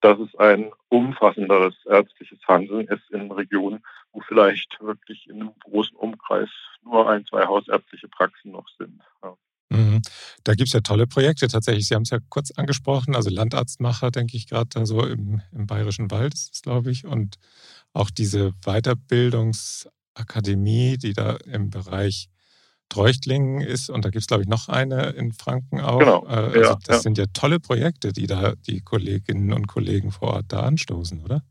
dass 0.00 0.18
es 0.18 0.34
ein 0.36 0.70
umfassenderes 0.90 1.74
ärztliches 1.86 2.38
Handeln 2.46 2.86
ist 2.88 3.10
in 3.10 3.32
Regionen, 3.32 3.82
wo 4.12 4.20
vielleicht 4.20 4.78
wirklich 4.80 5.28
in 5.28 5.40
einem 5.40 5.54
großen 5.64 5.96
Umkreis 5.96 6.50
nur 6.82 7.08
ein, 7.08 7.24
zwei 7.24 7.46
hausärztliche 7.46 8.08
Praxen 8.08 8.52
noch 8.52 8.68
sind. 8.78 9.02
Ja. 9.22 9.36
Mhm. 9.70 10.02
Da 10.44 10.54
gibt 10.54 10.68
es 10.68 10.72
ja 10.72 10.80
tolle 10.80 11.06
Projekte 11.06 11.46
tatsächlich. 11.48 11.88
Sie 11.88 11.94
haben 11.94 12.02
es 12.02 12.10
ja 12.10 12.18
kurz 12.28 12.50
angesprochen, 12.52 13.14
also 13.14 13.30
Landarztmacher, 13.30 14.10
denke 14.10 14.36
ich 14.36 14.48
gerade 14.48 14.68
da 14.70 14.86
so 14.86 15.04
im, 15.04 15.42
im 15.52 15.66
Bayerischen 15.66 16.10
Wald, 16.10 16.34
glaube 16.62 16.90
ich, 16.90 17.04
und 17.04 17.36
auch 17.92 18.10
diese 18.10 18.52
Weiterbildungsakademie, 18.64 20.96
die 20.98 21.12
da 21.12 21.36
im 21.44 21.70
Bereich 21.70 22.28
Treuchtlingen 22.88 23.60
ist. 23.60 23.90
Und 23.90 24.04
da 24.04 24.10
gibt 24.10 24.22
es, 24.22 24.26
glaube 24.26 24.42
ich, 24.42 24.48
noch 24.48 24.68
eine 24.68 25.10
in 25.10 25.32
Franken 25.32 25.80
auch. 25.80 25.98
Genau. 25.98 26.26
Äh, 26.26 26.30
also 26.30 26.60
ja, 26.60 26.78
das 26.86 26.96
ja. 26.96 26.98
sind 27.00 27.18
ja 27.18 27.24
tolle 27.34 27.60
Projekte, 27.60 28.12
die 28.12 28.26
da 28.26 28.54
die 28.66 28.80
Kolleginnen 28.80 29.52
und 29.52 29.66
Kollegen 29.66 30.10
vor 30.10 30.34
Ort 30.34 30.46
da 30.48 30.60
anstoßen, 30.60 31.22
oder? 31.22 31.42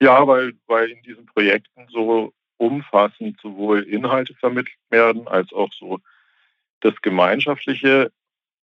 Ja, 0.00 0.26
weil, 0.26 0.52
weil 0.66 0.90
in 0.90 1.02
diesen 1.02 1.26
Projekten 1.26 1.86
so 1.90 2.32
umfassend 2.56 3.38
sowohl 3.42 3.82
Inhalte 3.82 4.34
vermittelt 4.34 4.76
werden, 4.90 5.26
als 5.26 5.52
auch 5.52 5.72
so 5.72 5.98
das 6.80 6.94
Gemeinschaftliche 7.02 8.10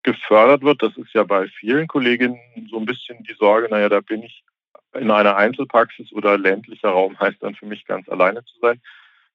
gefördert 0.02 0.62
wird. 0.62 0.82
Das 0.82 0.96
ist 0.96 1.12
ja 1.12 1.24
bei 1.24 1.48
vielen 1.48 1.88
Kolleginnen 1.88 2.38
so 2.70 2.78
ein 2.78 2.86
bisschen 2.86 3.22
die 3.24 3.34
Sorge, 3.34 3.68
naja, 3.68 3.88
da 3.88 4.00
bin 4.00 4.22
ich 4.22 4.44
in 4.94 5.10
einer 5.10 5.36
Einzelpraxis 5.36 6.12
oder 6.12 6.38
ländlicher 6.38 6.88
Raum 6.88 7.18
heißt 7.18 7.42
dann 7.42 7.54
für 7.54 7.66
mich 7.66 7.84
ganz 7.84 8.08
alleine 8.08 8.44
zu 8.44 8.58
sein. 8.60 8.80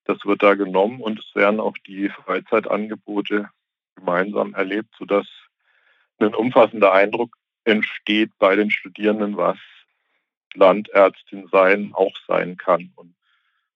Das 0.06 0.26
wird 0.26 0.42
da 0.42 0.56
genommen 0.56 1.02
und 1.02 1.20
es 1.20 1.36
werden 1.36 1.60
auch 1.60 1.78
die 1.86 2.10
Freizeitangebote 2.10 3.50
gemeinsam 3.96 4.56
erlebt, 4.56 4.90
sodass 4.98 5.28
ein 6.20 6.34
umfassender 6.34 6.92
Eindruck 6.94 7.36
entsteht 7.64 8.32
bei 8.40 8.56
den 8.56 8.72
Studierenden, 8.72 9.38
was 9.38 9.58
Landärztin 10.54 11.48
sein 11.52 11.92
auch 11.94 12.16
sein 12.28 12.58
kann. 12.58 12.92
Und 12.96 13.14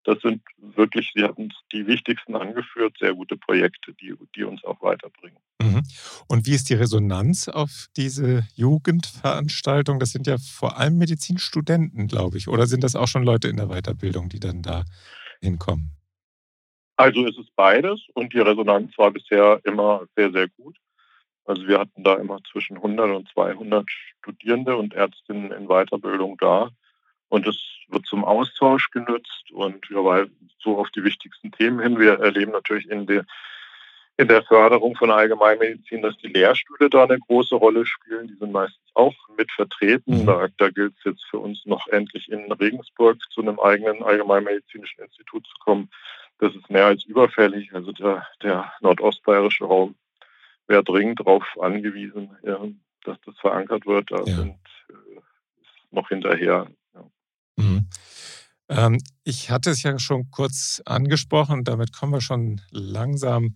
das 0.05 0.21
sind 0.21 0.41
wirklich, 0.57 1.11
Sie 1.15 1.23
hatten 1.23 1.51
die 1.71 1.87
wichtigsten 1.87 2.35
angeführt, 2.35 2.95
sehr 2.99 3.13
gute 3.13 3.37
Projekte, 3.37 3.93
die, 3.93 4.13
die 4.35 4.43
uns 4.43 4.63
auch 4.63 4.81
weiterbringen. 4.81 5.39
Mhm. 5.61 5.81
Und 6.27 6.45
wie 6.45 6.53
ist 6.53 6.69
die 6.69 6.75
Resonanz 6.75 7.47
auf 7.47 7.87
diese 7.97 8.47
Jugendveranstaltung? 8.55 9.99
Das 9.99 10.11
sind 10.11 10.27
ja 10.27 10.37
vor 10.37 10.77
allem 10.77 10.97
Medizinstudenten, 10.97 12.07
glaube 12.07 12.37
ich. 12.37 12.47
Oder 12.47 12.67
sind 12.67 12.83
das 12.83 12.95
auch 12.95 13.07
schon 13.07 13.23
Leute 13.23 13.47
in 13.47 13.57
der 13.57 13.67
Weiterbildung, 13.67 14.29
die 14.29 14.39
dann 14.39 14.61
da 14.61 14.85
hinkommen? 15.41 15.91
Also 16.97 17.25
es 17.27 17.37
ist 17.37 17.53
beides 17.55 18.01
und 18.13 18.33
die 18.33 18.39
Resonanz 18.39 18.97
war 18.97 19.11
bisher 19.11 19.59
immer 19.63 20.03
sehr, 20.15 20.31
sehr 20.31 20.47
gut. 20.49 20.77
Also 21.45 21.67
wir 21.67 21.79
hatten 21.79 22.03
da 22.03 22.15
immer 22.15 22.39
zwischen 22.51 22.77
100 22.77 23.15
und 23.15 23.29
200 23.29 23.85
Studierende 24.19 24.77
und 24.77 24.93
Ärztinnen 24.93 25.51
in 25.51 25.67
Weiterbildung 25.67 26.37
da. 26.37 26.69
Und 27.27 27.47
es 27.47 27.57
wird 27.89 28.05
zum 28.05 28.25
Austausch 28.25 28.89
genutzt 28.91 29.51
und 29.51 29.85
ja, 29.89 30.03
weil 30.03 30.29
so 30.59 30.77
auf 30.77 30.89
die 30.91 31.03
wichtigsten 31.03 31.51
Themen 31.51 31.79
hin. 31.79 31.99
Wir 31.99 32.19
erleben 32.19 32.51
natürlich 32.51 32.89
in 32.89 33.05
der, 33.05 33.25
in 34.17 34.27
der 34.27 34.43
Förderung 34.43 34.95
von 34.95 35.11
Allgemeinmedizin, 35.11 36.01
dass 36.01 36.17
die 36.17 36.27
Lehrstühle 36.27 36.89
da 36.89 37.03
eine 37.03 37.19
große 37.19 37.55
Rolle 37.55 37.85
spielen. 37.85 38.27
Die 38.27 38.35
sind 38.35 38.51
meistens 38.51 38.89
auch 38.93 39.15
mit 39.37 39.51
vertreten. 39.51 40.21
Mhm. 40.21 40.25
Da, 40.25 40.47
da 40.57 40.69
gilt 40.69 40.95
es 40.97 41.03
jetzt 41.03 41.25
für 41.29 41.39
uns 41.39 41.65
noch 41.65 41.87
endlich 41.87 42.29
in 42.29 42.51
Regensburg 42.51 43.17
zu 43.31 43.41
einem 43.41 43.59
eigenen 43.59 44.03
allgemeinmedizinischen 44.03 45.03
Institut 45.03 45.45
zu 45.45 45.53
kommen. 45.59 45.89
Das 46.39 46.53
ist 46.55 46.69
mehr 46.69 46.85
als 46.85 47.03
überfällig. 47.05 47.73
Also 47.73 47.91
der, 47.91 48.27
der 48.41 48.73
nordostbayerische 48.81 49.65
Raum 49.65 49.95
wäre 50.67 50.83
dringend 50.83 51.19
darauf 51.19 51.45
angewiesen, 51.59 52.35
ja, 52.43 52.59
dass 53.03 53.17
das 53.25 53.37
verankert 53.39 53.85
wird. 53.85 54.11
Da 54.11 54.17
ja. 54.17 54.25
sind 54.25 54.57
äh, 54.89 55.19
noch 55.91 56.09
hinterher. 56.09 56.67
Mhm. 57.57 57.87
Ähm, 58.69 58.99
ich 59.23 59.51
hatte 59.51 59.69
es 59.71 59.83
ja 59.83 59.97
schon 59.99 60.31
kurz 60.31 60.81
angesprochen, 60.85 61.63
damit 61.63 61.93
kommen 61.93 62.13
wir 62.13 62.21
schon 62.21 62.61
langsam 62.71 63.55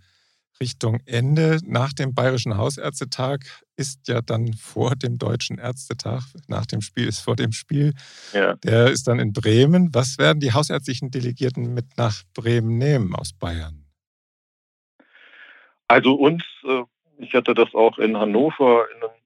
Richtung 0.62 1.00
Ende. 1.06 1.60
Nach 1.66 1.94
dem 1.94 2.14
Bayerischen 2.14 2.58
Hausärztetag 2.58 3.40
ist 3.78 4.08
ja 4.08 4.22
dann 4.22 4.54
vor 4.54 4.96
dem 4.96 5.18
Deutschen 5.18 5.58
Ärztetag, 5.58 6.24
nach 6.48 6.66
dem 6.66 6.82
Spiel 6.82 7.08
ist 7.08 7.20
vor 7.20 7.36
dem 7.36 7.54
Spiel. 7.54 7.94
Ja. 8.34 8.56
Der 8.56 8.88
ist 8.88 9.08
dann 9.08 9.20
in 9.20 9.32
Bremen. 9.32 9.90
Was 9.94 10.18
werden 10.18 10.40
die 10.40 10.52
hausärztlichen 10.52 11.12
Delegierten 11.12 11.74
mit 11.74 11.98
nach 11.98 12.24
Bremen 12.34 12.78
nehmen 12.78 13.16
aus 13.16 13.32
Bayern? 13.34 13.86
Also 15.88 16.14
uns, 16.14 16.44
äh, 16.66 16.84
ich 17.18 17.34
hatte 17.34 17.54
das 17.54 17.74
auch 17.74 17.98
in 17.98 18.18
Hannover 18.18 18.86
in 18.96 19.04
einem 19.04 19.19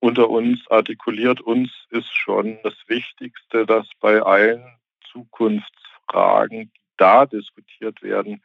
unter 0.00 0.30
uns 0.30 0.60
artikuliert, 0.70 1.40
uns 1.40 1.70
ist 1.90 2.14
schon 2.14 2.58
das 2.62 2.74
Wichtigste, 2.86 3.66
dass 3.66 3.86
bei 4.00 4.20
allen 4.20 4.64
Zukunftsfragen, 5.12 6.72
die 6.74 6.80
da 6.96 7.26
diskutiert 7.26 8.02
werden, 8.02 8.42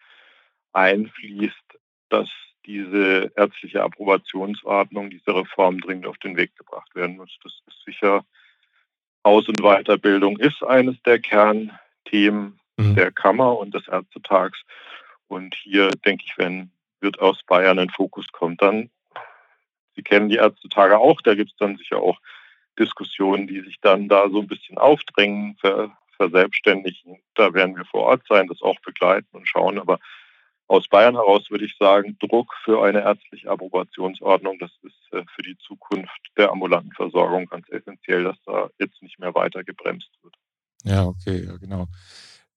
einfließt, 0.74 1.80
dass 2.10 2.30
diese 2.66 3.32
ärztliche 3.36 3.84
Approbationsordnung, 3.84 5.10
diese 5.10 5.36
Reform 5.36 5.80
dringend 5.80 6.08
auf 6.08 6.18
den 6.18 6.36
Weg 6.36 6.56
gebracht 6.56 6.94
werden 6.96 7.18
muss. 7.18 7.38
Das 7.44 7.54
ist 7.68 7.84
sicher 7.86 8.26
Aus- 9.24 9.48
und 9.48 9.62
Weiterbildung 9.62 10.38
ist 10.38 10.64
eines 10.64 11.02
der 11.04 11.20
Kernthemen 11.20 12.60
mhm. 12.78 12.96
der 12.96 13.12
Kammer 13.12 13.58
und 13.58 13.74
des 13.74 13.88
Ärztetags. 13.88 14.62
Und 15.28 15.56
hier 15.56 15.90
denke 16.06 16.24
ich, 16.26 16.38
wenn 16.38 16.72
wird 17.02 17.20
aus 17.20 17.44
Bayern 17.44 17.80
ein 17.80 17.90
Fokus 17.90 18.28
kommt, 18.32 18.62
dann 18.62 18.90
Sie 19.96 20.04
kennen 20.04 20.30
die 20.30 20.38
Ärztetage 20.38 20.98
auch, 20.98 21.22
da 21.22 21.36
gibt 21.36 21.52
es 21.52 21.58
dann 21.58 21.78
sicher 21.78 21.98
auch 21.98 22.20
Diskussionen, 22.78 23.48
die 23.48 23.62
sich 23.62 23.78
dann 23.82 24.10
da 24.10 24.30
so 24.30 24.42
ein 24.42 24.48
bisschen 24.48 24.78
aufdrängen, 24.78 25.56
ver, 25.60 25.96
verselbstständigen. 26.18 27.20
Da 27.36 27.54
werden 27.54 27.76
wir 27.76 27.86
vor 27.86 28.04
Ort 28.04 28.24
sein, 28.28 28.48
das 28.48 28.62
auch 28.62 28.80
begleiten 28.82 29.28
und 29.32 29.48
schauen. 29.48 29.80
Aber 29.80 30.00
aus 30.68 30.88
Bayern 30.88 31.16
heraus 31.16 31.50
würde 31.50 31.66
ich 31.66 31.76
sagen, 31.78 32.18
Druck 32.20 32.54
für 32.64 32.84
eine 32.84 33.02
ärztliche 33.02 33.50
Approbationsordnung, 33.50 34.58
das 34.60 34.72
ist 34.82 35.14
äh, 35.14 35.24
für 35.36 35.44
die 35.44 35.58
Zukunft 35.60 36.20
der 36.38 36.52
ambulanten 36.52 36.92
Versorgung 36.94 37.46
ganz 37.46 37.70
essentiell, 37.70 38.24
dass 38.24 38.38
da 38.46 38.70
jetzt 38.80 39.02
nicht 39.02 39.20
mehr 39.20 39.36
weiter 39.36 39.64
gebremst 39.64 40.10
wird. 40.24 40.36
Ja, 40.84 41.06
okay, 41.06 41.46
ja, 41.46 41.58
genau. 41.58 41.88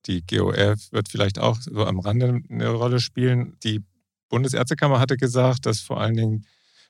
Die 0.07 0.25
GOR 0.27 0.55
wird 0.55 1.09
vielleicht 1.09 1.39
auch 1.39 1.57
so 1.57 1.85
am 1.85 2.01
Rande 2.01 2.41
eine 2.49 2.71
Rolle 2.71 3.01
spielen. 3.01 3.59
Die 3.63 3.85
Bundesärztekammer 4.31 5.01
hatte 5.01 5.17
gesagt, 5.17 5.67
dass 5.67 5.81
vor 5.81 6.01
allen 6.01 6.17
Dingen 6.17 6.47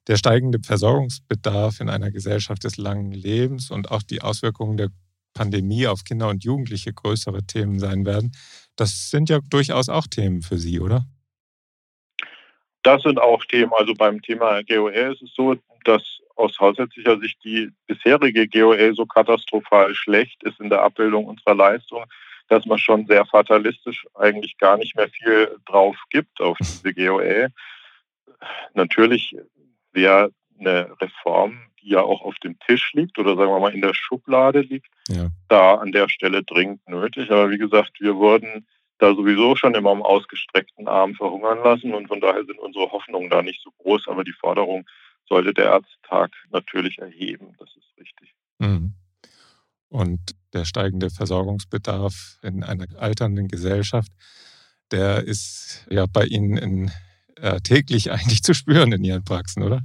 der 0.08 0.16
steigende 0.16 0.58
Versorgungsbedarf 0.64 1.80
in 1.80 1.90
einer 1.90 2.10
Gesellschaft 2.10 2.64
des 2.64 2.78
langen 2.78 3.12
Lebens 3.12 3.70
und 3.70 3.90
auch 3.90 4.02
die 4.02 4.22
Auswirkungen 4.22 4.76
der 4.76 4.88
Pandemie 5.34 5.86
auf 5.86 6.04
Kinder 6.04 6.28
und 6.28 6.42
Jugendliche 6.42 6.92
größere 6.92 7.44
Themen 7.46 7.78
sein 7.78 8.06
werden. 8.06 8.32
Das 8.76 9.10
sind 9.10 9.28
ja 9.28 9.40
durchaus 9.50 9.88
auch 9.88 10.06
Themen 10.06 10.42
für 10.42 10.56
Sie, 10.56 10.80
oder? 10.80 11.04
Das 12.82 13.02
sind 13.02 13.20
auch 13.20 13.44
Themen. 13.44 13.72
Also 13.76 13.92
beim 13.94 14.22
Thema 14.22 14.62
GOL 14.64 14.92
ist 14.92 15.22
es 15.22 15.34
so, 15.34 15.56
dass 15.84 16.02
aus 16.36 16.58
hausärztlicher 16.58 17.18
Sicht 17.18 17.38
die 17.44 17.70
bisherige 17.86 18.48
GOL 18.48 18.94
so 18.94 19.04
katastrophal 19.04 19.94
schlecht 19.94 20.42
ist 20.44 20.58
in 20.60 20.70
der 20.70 20.82
Abbildung 20.82 21.26
unserer 21.26 21.54
Leistung, 21.54 22.04
dass 22.48 22.64
man 22.64 22.78
schon 22.78 23.06
sehr 23.06 23.26
fatalistisch 23.26 24.06
eigentlich 24.14 24.56
gar 24.56 24.78
nicht 24.78 24.96
mehr 24.96 25.08
viel 25.10 25.56
drauf 25.66 25.96
gibt 26.10 26.40
auf 26.40 26.56
diese 26.60 26.94
GOL. 26.94 27.48
Natürlich 28.74 29.36
wäre 29.98 30.32
eine 30.58 30.88
Reform, 31.00 31.58
die 31.82 31.90
ja 31.90 32.02
auch 32.02 32.22
auf 32.22 32.36
dem 32.36 32.58
Tisch 32.60 32.92
liegt 32.94 33.18
oder 33.18 33.36
sagen 33.36 33.50
wir 33.50 33.60
mal 33.60 33.74
in 33.74 33.82
der 33.82 33.94
Schublade 33.94 34.60
liegt, 34.60 34.88
ja. 35.08 35.28
da 35.48 35.74
an 35.74 35.92
der 35.92 36.08
Stelle 36.08 36.42
dringend 36.42 36.86
nötig. 36.88 37.30
Aber 37.30 37.50
wie 37.50 37.58
gesagt, 37.58 38.00
wir 38.00 38.16
wurden 38.16 38.66
da 38.98 39.14
sowieso 39.14 39.56
schon 39.56 39.74
immer 39.74 39.90
am 39.90 40.02
ausgestreckten 40.02 40.88
Arm 40.88 41.14
verhungern 41.14 41.58
lassen 41.62 41.94
und 41.94 42.08
von 42.08 42.20
daher 42.20 42.44
sind 42.44 42.58
unsere 42.58 42.90
Hoffnungen 42.90 43.30
da 43.30 43.42
nicht 43.42 43.62
so 43.62 43.70
groß, 43.78 44.08
aber 44.08 44.24
die 44.24 44.32
Forderung 44.32 44.86
sollte 45.28 45.54
der 45.54 45.66
Ärztetag 45.66 46.30
natürlich 46.50 46.98
erheben, 46.98 47.54
das 47.58 47.68
ist 47.76 47.98
richtig. 47.98 48.34
Mhm. 48.58 48.94
Und 49.88 50.20
der 50.52 50.64
steigende 50.64 51.10
Versorgungsbedarf 51.10 52.38
in 52.42 52.62
einer 52.64 52.86
alternden 52.98 53.48
Gesellschaft, 53.48 54.10
der 54.90 55.24
ist 55.24 55.86
ja 55.90 56.06
bei 56.06 56.24
Ihnen 56.24 56.56
in, 56.56 56.90
äh, 57.42 57.60
täglich 57.60 58.10
eigentlich 58.12 58.42
zu 58.42 58.54
spüren 58.54 58.92
in 58.92 59.04
Ihren 59.04 59.24
Praxen, 59.24 59.62
oder? 59.62 59.82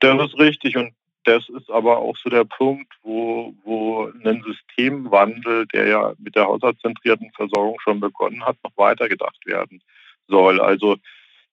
Das 0.00 0.20
ist 0.28 0.38
richtig 0.38 0.76
und 0.76 0.92
das 1.24 1.48
ist 1.48 1.70
aber 1.70 1.98
auch 1.98 2.16
so 2.16 2.28
der 2.28 2.44
Punkt, 2.44 2.92
wo, 3.02 3.54
wo 3.64 4.10
ein 4.24 4.42
Systemwandel, 4.42 5.66
der 5.66 5.86
ja 5.86 6.12
mit 6.18 6.36
der 6.36 6.44
haushaltszentrierten 6.44 7.30
Versorgung 7.32 7.80
schon 7.80 8.00
begonnen 8.00 8.44
hat, 8.44 8.56
noch 8.62 8.76
weitergedacht 8.76 9.46
werden 9.46 9.82
soll. 10.28 10.60
Also 10.60 10.96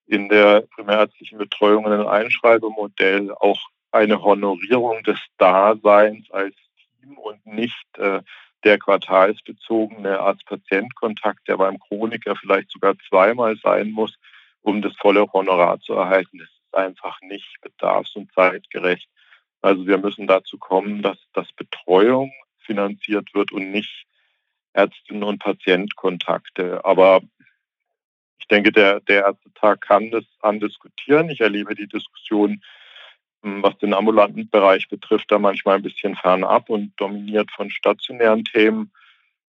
in 0.07 0.27
der 0.27 0.61
primärärztlichen 0.75 1.37
Betreuung 1.37 1.87
ein 1.87 2.05
Einschreibemodell 2.05 3.31
auch 3.39 3.61
eine 3.91 4.21
Honorierung 4.21 5.03
des 5.03 5.19
Daseins 5.37 6.29
als 6.31 6.55
Team 6.99 7.17
und 7.17 7.45
nicht 7.45 7.97
äh, 7.97 8.21
der 8.63 8.77
quartalsbezogene 8.77 10.19
Arzt-Patient-Kontakt, 10.19 11.47
der 11.47 11.57
beim 11.57 11.79
Chroniker 11.79 12.35
vielleicht 12.35 12.71
sogar 12.71 12.95
zweimal 13.09 13.55
sein 13.57 13.91
muss, 13.91 14.17
um 14.61 14.81
das 14.81 14.95
volle 14.97 15.25
Honorar 15.31 15.79
zu 15.79 15.93
erhalten. 15.93 16.37
Das 16.37 16.49
ist 16.49 16.75
einfach 16.75 17.19
nicht 17.21 17.57
bedarfs- 17.61 18.15
und 18.15 18.31
zeitgerecht. 18.33 19.09
Also 19.61 19.85
wir 19.85 19.97
müssen 19.97 20.27
dazu 20.27 20.57
kommen, 20.57 21.01
dass, 21.01 21.17
dass 21.33 21.51
Betreuung 21.53 22.31
finanziert 22.59 23.33
wird 23.33 23.51
und 23.51 23.71
nicht 23.71 24.05
Ärztinnen 24.73 25.23
und 25.23 25.39
Patientkontakte. 25.39 26.83
Aber 26.85 27.21
ich 28.39 28.47
denke, 28.47 28.71
der, 28.71 29.01
der 29.01 29.25
Ärztetag 29.25 29.81
kann 29.81 30.11
das 30.11 30.25
andiskutieren. 30.39 31.29
Ich 31.29 31.41
erlebe 31.41 31.75
die 31.75 31.87
Diskussion, 31.87 32.61
hm, 33.43 33.61
was 33.61 33.77
den 33.77 33.93
ambulanten 33.93 34.49
Bereich 34.49 34.87
betrifft, 34.89 35.31
da 35.31 35.39
manchmal 35.39 35.75
ein 35.75 35.83
bisschen 35.83 36.15
fernab 36.15 36.69
und 36.69 36.93
dominiert 36.97 37.51
von 37.51 37.69
stationären 37.69 38.43
Themen. 38.45 38.91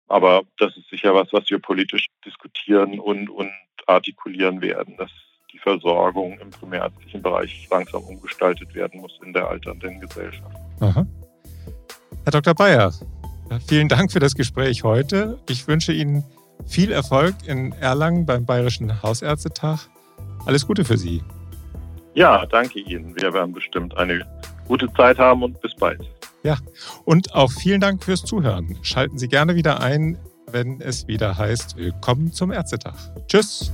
Aber 0.08 0.44
das 0.58 0.76
ist 0.78 0.90
sicher 0.90 1.16
was, 1.16 1.34
was 1.34 1.50
wir 1.50 1.60
politisch 1.60 2.08
diskutieren 2.24 3.00
und, 3.00 3.30
und 3.30 3.52
artikulieren 3.86 4.62
werden. 4.62 4.96
Das 4.98 5.10
die 5.56 5.60
Versorgung 5.60 6.38
im 6.40 6.50
primärärztlichen 6.50 7.22
Bereich 7.22 7.68
langsam 7.72 8.04
umgestaltet 8.04 8.76
werden 8.76 9.00
muss 9.00 9.18
in 9.24 9.32
der 9.32 9.48
alternden 9.48 10.02
Gesellschaft. 10.02 10.56
Aha. 10.82 11.08
Herr 12.26 12.32
Dr. 12.32 12.54
Bayer, 12.54 12.92
vielen 13.66 13.88
Dank 13.88 14.12
für 14.12 14.20
das 14.20 14.36
Gespräch 14.36 14.84
heute. 14.84 15.40
Ich 15.48 15.68
wünsche 15.68 15.94
Ihnen 15.94 16.24
viel 16.68 16.92
Erfolg 16.92 17.36
in 17.46 17.72
Erlangen 17.74 18.26
beim 18.26 18.46
Bayerischen 18.46 19.02
Hausärztetag. 19.02 19.88
Alles 20.46 20.68
Gute 20.68 20.84
für 20.84 20.98
Sie. 20.98 21.24
Ja, 22.16 22.46
danke 22.46 22.80
Ihnen. 22.80 23.16
Wir 23.16 23.34
werden 23.34 23.54
bestimmt 23.54 23.96
eine 23.98 24.26
gute 24.68 24.92
Zeit 24.94 25.18
haben 25.18 25.42
und 25.44 25.62
bis 25.62 25.74
bald. 25.76 26.02
Ja, 26.44 26.58
und 27.06 27.34
auch 27.34 27.52
vielen 27.52 27.80
Dank 27.80 28.04
fürs 28.04 28.24
Zuhören. 28.24 28.78
Schalten 28.82 29.18
Sie 29.18 29.30
gerne 29.30 29.56
wieder 29.56 29.82
ein, 29.82 30.18
wenn 30.56 30.80
es 30.80 31.06
wieder 31.10 31.38
heißt, 31.38 31.76
willkommen 31.76 32.32
zum 32.32 32.50
Ärztetag. 32.50 32.96
Tschüss. 33.28 33.74